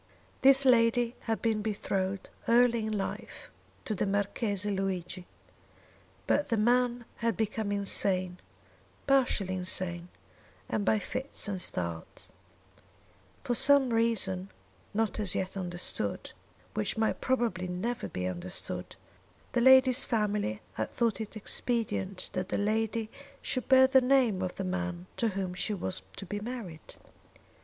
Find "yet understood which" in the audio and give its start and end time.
15.35-16.97